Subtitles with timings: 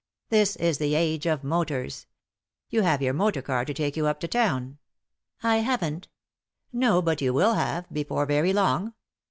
[0.29, 2.07] This is the age of motors.
[2.71, 4.79] You have your motor car to take you up to town."
[5.43, 6.07] "I haven't"
[6.73, 8.95] "No, but you will have, before very long."